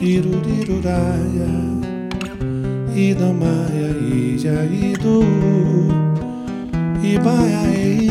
[0.00, 1.52] Iruriruraia
[2.96, 5.18] Idamaia Ija Idu
[7.04, 8.08] Ibaia Ei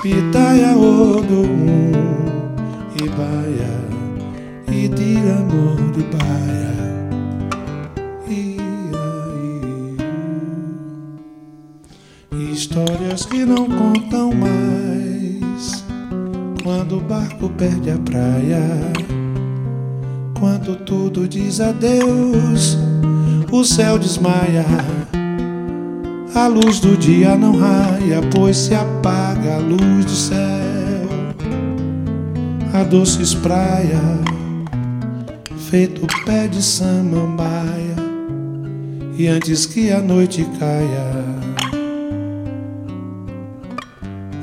[0.00, 1.42] Pitaia Odo
[3.04, 3.74] Ibaia
[4.72, 6.76] Idira Amor Ibaia
[12.52, 15.85] Histórias que não contam mais
[16.66, 18.60] Quando o barco perde a praia
[20.36, 22.76] quando tudo diz adeus,
[23.52, 24.64] o céu desmaia.
[26.34, 31.06] A luz do dia não raia, pois se apaga a luz do céu.
[32.74, 34.02] A doce espraia,
[35.70, 37.94] feito pé de samambaia.
[39.16, 41.12] E antes que a noite caia,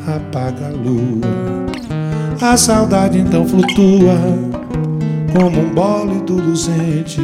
[0.07, 1.62] apaga a lua.
[2.41, 4.15] A saudade então flutua
[5.33, 7.21] como um bólido luzente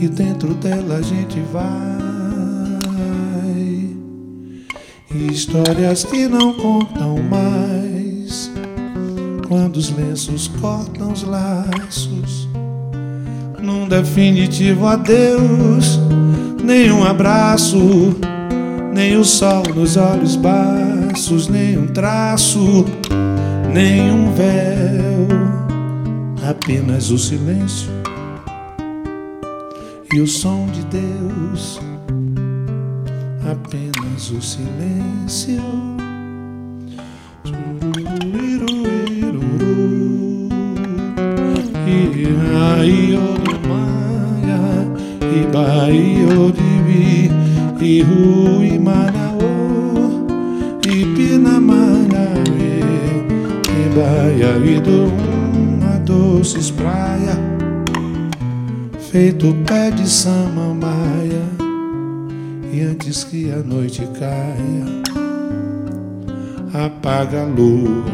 [0.00, 2.00] e dentro dela a gente vai.
[5.30, 8.50] Histórias que não contam mais
[9.46, 12.48] quando os lenços cortam os laços.
[13.60, 16.00] Num definitivo adeus,
[16.62, 18.16] nenhum abraço,
[18.92, 22.86] nem o sol nos olhos baços, nem um traço,
[23.72, 25.28] nenhum véu
[26.48, 27.90] apenas o silêncio
[30.12, 31.80] e o som de Deus,
[33.48, 35.62] apenas o silêncio.
[45.52, 46.30] Bahia,
[47.82, 48.04] e
[54.00, 55.12] e Bahia, e do
[56.04, 57.36] doces praia,
[59.10, 61.42] feito pé de samambaia.
[62.72, 64.86] E antes que a noite caia,
[66.72, 68.04] apaga a lua.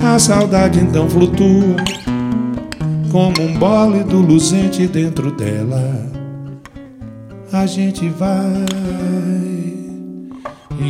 [0.00, 1.76] A saudade então flutua,
[3.10, 6.10] como um bólido luzente dentro dela.
[7.52, 8.66] A gente vai,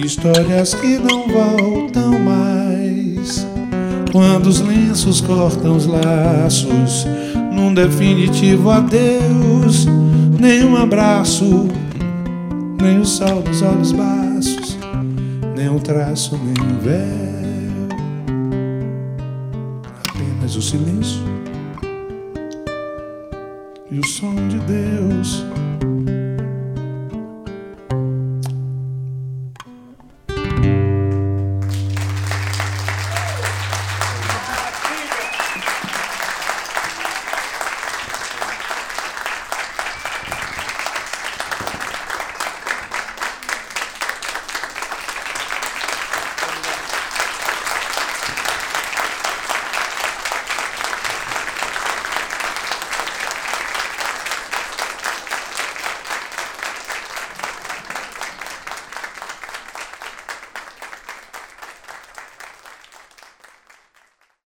[0.04, 2.51] histórias que não voltam mais
[4.12, 7.06] quando os lenços cortam os laços,
[7.50, 9.86] num definitivo adeus,
[10.38, 11.66] nem um abraço,
[12.80, 14.78] nem o sol dos olhos baços,
[15.56, 17.88] nem um traço, nem um véu,
[20.06, 21.22] apenas o silêncio
[23.90, 25.01] e o som de Deus